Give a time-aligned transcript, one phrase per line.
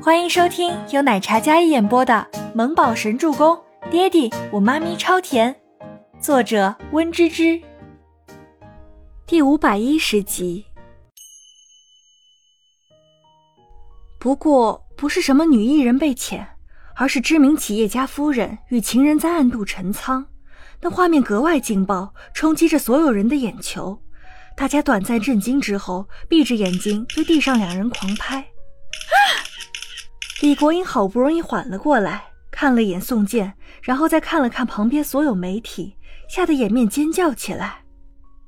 [0.00, 3.56] 欢迎收听由奶茶加一演播的《萌宝神助攻》，
[3.90, 5.54] 爹地我妈咪超甜，
[6.20, 7.60] 作者温芝芝。
[9.26, 10.64] 第五百一十集。
[14.20, 16.46] 不过不是什么女艺人被遣，
[16.94, 20.24] 而是知名企业家夫人与情人在暗度陈仓，
[20.80, 24.00] 那画面格外劲爆，冲击着所有人的眼球。
[24.56, 28.46] 大家短暂震惊之后，闭着眼睛对地上两人狂拍。
[30.40, 35.96] 李国英好不容易缓了过来，看了眼宋健，然后再看了看旁边所有媒体，
[36.28, 37.82] 吓得掩面尖叫起来。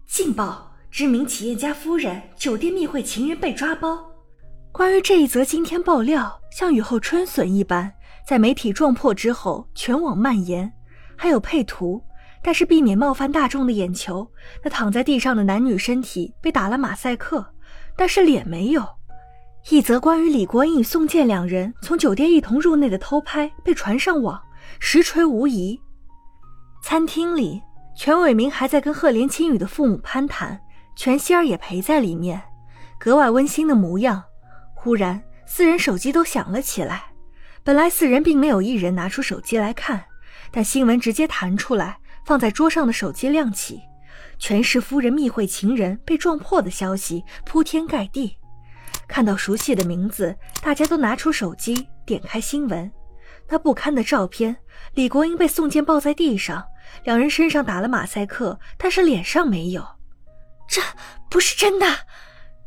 [0.07, 0.71] 劲爆！
[0.89, 4.05] 知名企业家夫人酒店密会情人被抓包。
[4.71, 7.93] 关于这一则惊天爆料，像雨后春笋一般，
[8.25, 10.73] 在媒体撞破之后全网蔓延，
[11.17, 12.01] 还有配图。
[12.43, 14.31] 但是避免冒犯大众的眼球，
[14.65, 17.53] 那躺在地上的男女身体被打了马赛克，
[17.97, 18.83] 但是脸没有。
[19.69, 24.41] 一则关于李国英与宋健两人从酒店一同入内的偷拍被传上网，
[24.79, 25.79] 实锤无疑。
[26.83, 27.61] 餐厅里，
[27.95, 30.59] 全伟明还在跟赫连青雨的父母攀谈，
[30.97, 32.43] 全希儿也陪在里面，
[32.99, 34.25] 格外温馨的模样。
[34.75, 37.05] 忽然，四人手机都响了起来。
[37.63, 40.03] 本来四人并没有一人拿出手机来看，
[40.51, 41.99] 但新闻直接弹出来。
[42.27, 43.81] 放在桌上的手机亮起，
[44.39, 48.37] 全是夫人密会情人被撞破的消息铺天盖地。
[49.09, 52.91] 看到熟悉的名字，大家都拿出手机点开新闻。
[53.49, 54.57] 那不堪的照片：
[54.95, 56.65] 李国英被宋健抱在地上，
[57.05, 59.85] 两人身上打了马赛克，但是脸上没有。
[60.69, 60.81] 这
[61.29, 61.87] 不是真的！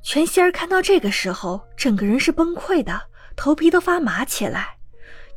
[0.01, 3.01] 全希儿看到这个时候，整个人是崩溃的，
[3.37, 4.75] 头皮都发麻起来。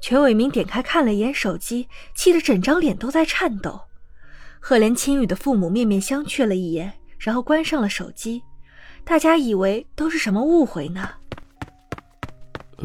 [0.00, 3.80] 全伟明点开看了一眼手机，气得整张脸都在颤抖。
[4.58, 8.42] 赫连青雨的父母面面相觑了一眼，然后关上了手机。
[9.06, 11.08] 大家以为都是什么误会呢？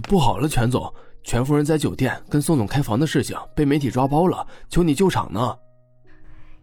[0.03, 5.57] 不好了，全总，全夫人在酒店跟宋总开房的事情被媒体抓包了，求你救场呢。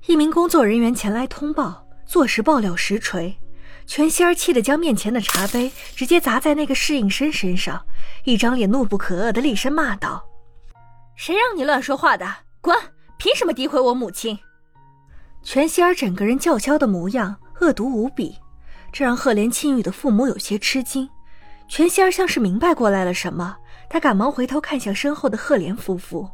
[0.06, 3.36] 一名工作人员前来通报，坐实爆料实锤。
[3.84, 7.84] 全希儿气得将面前的茶杯直接砸在那个侍应生身上，
[8.24, 10.24] 一张脸怒不可遏的厉声骂道
[11.18, 12.24] ：“谁让你乱说话的？
[12.60, 12.76] 滚！
[13.18, 14.38] 凭什么诋毁我母亲？”
[15.42, 18.36] 全希儿整个人叫嚣的模样恶毒无比，
[18.92, 21.08] 这让赫连青羽的父母有些吃惊。
[21.68, 23.56] 全希儿像是明白过来了什么，
[23.90, 26.26] 他赶忙回头看向身后的赫连夫妇：“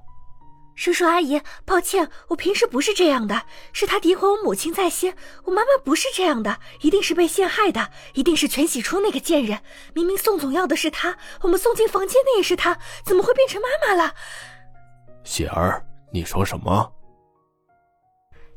[0.77, 3.43] 叔叔阿姨，抱歉，我平时不是这样的，
[3.73, 5.17] 是他诋毁我母亲在先。
[5.45, 9.59] 我妈妈不是这样的，一定是被陷害的，一定是全喜初那个贱人。
[9.93, 14.15] 明明宋总要的是他，我们送进房间的也是他，怎么会变成妈妈了？”
[15.25, 16.93] 喜儿，你说什么？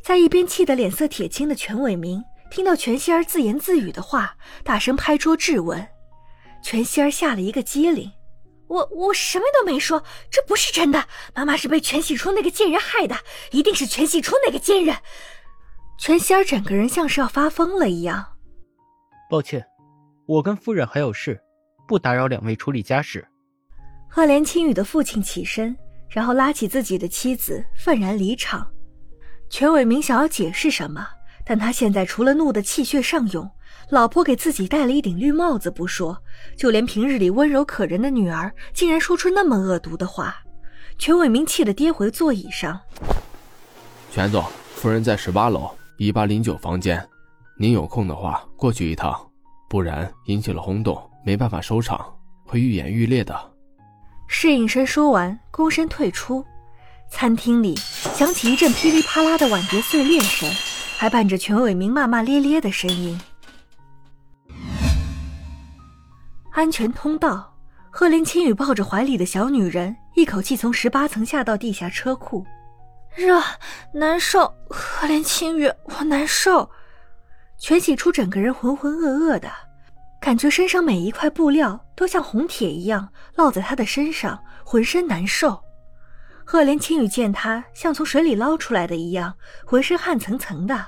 [0.03, 5.87] 在一边气得脸色铁青的全伟明，听到全希儿自言自语的话，大声拍桌质问。
[6.63, 8.11] 全希儿吓了一个机灵
[8.67, 11.07] ：“我我什么都没说，这不是真的。
[11.35, 13.15] 妈妈是被全喜初那个贱人害的，
[13.51, 14.95] 一定是全喜初那个贱人。”
[15.99, 18.25] 全希儿整个人像是要发疯了一样。
[19.29, 19.65] 抱歉，
[20.27, 21.39] 我跟夫人还有事，
[21.87, 23.27] 不打扰两位处理家事。
[24.09, 25.75] 赫连青雨的父亲起身，
[26.09, 28.71] 然后拉起自己的妻子，愤然离场。
[29.49, 31.07] 全伟明想要解释什么，
[31.47, 33.49] 但他现在除了怒的气血上涌，
[33.89, 36.21] 老婆给自己戴了一顶绿帽子不说，
[36.57, 40.35] 就连平日里温柔可人的女儿，竟然说出那么恶毒的话，
[40.97, 42.77] 全伟明气得跌回座椅上。
[44.11, 44.43] 全总，
[44.75, 47.07] 夫人在十八楼一八零九房间，
[47.57, 49.15] 您有空的话过去一趟，
[49.69, 52.13] 不然引起了轰动，没办法收场，
[52.45, 53.33] 会愈演愈烈的。
[54.27, 56.45] 侍应生说完，躬身退出。
[57.09, 57.73] 餐厅里
[58.13, 60.49] 响起一阵噼里啪啦的碗碟碎裂声，
[60.99, 63.21] 还伴着全伟明骂骂咧咧的声音。
[66.49, 67.55] 安全通道，
[67.91, 72.43] 赫连青雨抱着怀里的小女人，一口气从十八层下到地下车库。
[73.15, 73.39] 热，
[73.93, 74.51] 难受。
[74.71, 76.67] 赫连青雨，我难受。
[77.59, 79.51] 全喜初整个人浑浑噩噩的，
[80.19, 85.63] 感觉身上每一块布料都像红铁一样烙在他的身上，浑身难受。
[86.49, 89.35] 赫连青雨见他像从水里捞出来的一样，
[89.65, 90.87] 浑身汗涔涔的，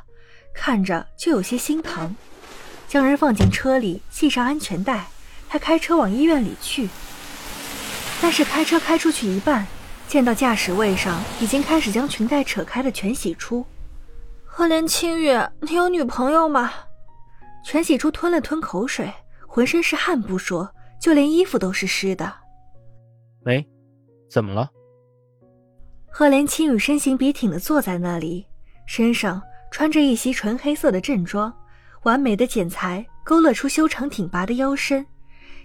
[0.54, 2.16] 看着就有些心疼。
[2.88, 5.06] 将人放进车里，系上安全带，
[5.50, 6.88] 他开车往医院里去。
[8.22, 9.68] 但是开车开出去一半，
[10.08, 13.66] 见到驾驶位上已经开始将裙带扯开的全喜初。
[14.46, 16.72] 赫连青雨，你有女朋友吗？
[17.66, 19.14] 全喜初吞了吞口水，
[19.46, 22.34] 浑身是汗不说，就连衣服都是湿的。
[23.42, 23.68] 喂，
[24.32, 24.70] 怎么了？
[26.10, 28.46] 赫连青羽身形笔挺的坐在那里，
[28.86, 29.42] 身上
[29.72, 31.54] 穿着一袭纯黑色的正装，
[32.04, 35.06] 完美的剪裁勾勒出修长挺拔的腰身，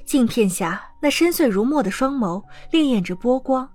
[0.04, 3.68] 镜片下那深邃如墨的双眸潋滟着波光，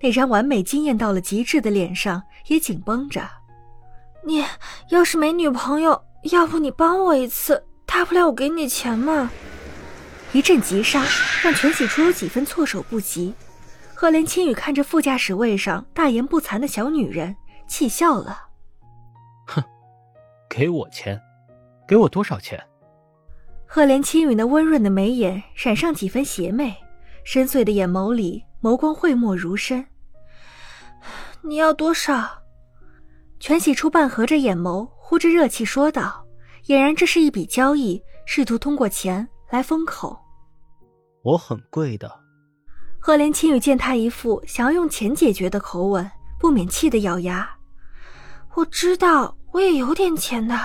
[0.00, 3.22] 那张完美惊艳到了极致的脸上也紧绷着。
[4.24, 4.44] 你
[4.88, 6.02] 要是没女朋友，
[6.32, 9.30] 要不你帮我一次，大不了我给你钱嘛。
[10.32, 11.04] 一阵急刹，
[11.42, 13.32] 让全喜初有几分措手不及。
[13.98, 17.34] 赫连青羽看着副驾驶位上大言不惭的小女人，
[17.66, 18.46] 气笑了。
[19.46, 19.64] 哼，
[20.50, 21.18] 给我钱，
[21.88, 22.62] 给我多少钱？
[23.64, 26.76] 赫连青羽那温润的眉眼闪上几分邪魅，
[27.24, 29.86] 深邃的眼眸里眸光讳莫如深。
[31.40, 32.42] 你要多少？
[33.40, 36.22] 全喜初半合着眼眸，呼着热气说道，
[36.66, 40.18] 俨然这是一笔交易，试图通过钱来封口。
[41.22, 42.25] 我很贵的。
[43.06, 46.10] 赫连青雨见他一副想要用钱解决的口吻，
[46.40, 47.48] 不免气得咬牙。
[48.56, 50.58] 我知道，我也有点钱的。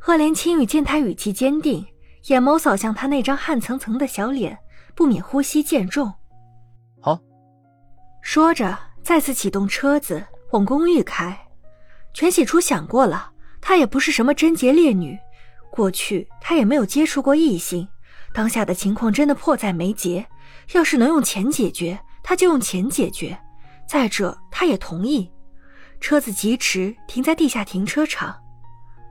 [0.00, 1.86] 赫连青雨见他语气坚定，
[2.24, 4.58] 眼眸扫向他那张汗涔涔的小脸，
[4.96, 6.12] 不免呼吸渐重。
[7.00, 7.16] 好，
[8.20, 10.20] 说着，再次启动车子
[10.50, 11.38] 往公寓开。
[12.12, 13.30] 全喜初想过了，
[13.60, 15.16] 她也不是什么贞洁烈女，
[15.70, 17.86] 过去她也没有接触过异性，
[18.34, 20.26] 当下的情况真的迫在眉睫。
[20.72, 23.38] 要是能用钱解决，他就用钱解决。
[23.86, 25.30] 再者，他也同意。
[26.00, 28.34] 车子疾驰，停在地下停车场。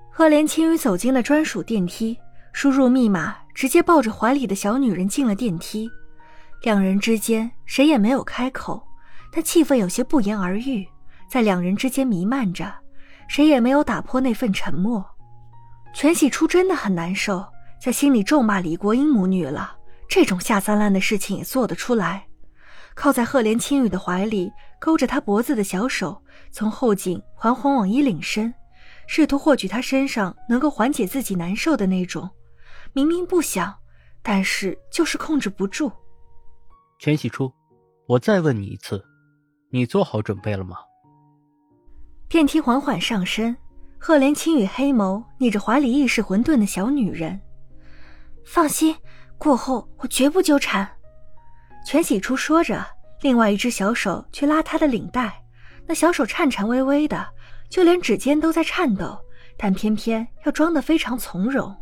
[0.10, 2.18] 赫连青羽走进了专属电梯，
[2.52, 5.90] 输入密码，直接抱着怀里的小女人进了电梯。
[6.64, 8.86] 两人之间谁也没有开口，
[9.32, 10.88] 但气氛有些不言而喻，
[11.30, 12.74] 在两人之间弥漫着，
[13.28, 15.04] 谁也没有打破那份沉默。
[15.94, 17.46] 全喜初真的很难受，
[17.82, 19.78] 在心里咒骂李国英母女了。
[20.12, 22.28] 这种下三滥的事情也做得出来，
[22.96, 26.22] 靠在赫连青羽的怀里，勾着他脖子的小手
[26.52, 28.54] 从后颈缓缓往衣领伸，
[29.08, 32.30] 试图获取他身上能够缓解自己难受的那种。
[32.92, 33.74] 明明不想，
[34.22, 35.90] 但是就是控制不住。
[37.00, 37.50] 全喜初，
[38.06, 39.02] 我再问你一次，
[39.70, 40.76] 你做好准备了吗？
[42.28, 43.56] 电梯缓缓上升，
[43.98, 47.40] 赫连青羽黑眸睨着怀里意识混沌的小女人，
[48.46, 48.94] 放心。
[49.42, 50.88] 过后我绝不纠缠。
[51.84, 52.86] 全喜初说着，
[53.22, 55.44] 另外一只小手去拉他的领带，
[55.88, 57.28] 那小手颤颤巍巍的，
[57.68, 59.18] 就连指尖都在颤抖，
[59.58, 61.76] 但偏偏要装得非常从容。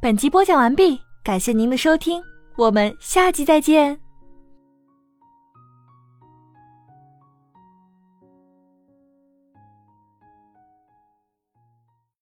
[0.00, 2.22] 本集播讲完毕，感谢您的收听，
[2.56, 4.01] 我们下集再见。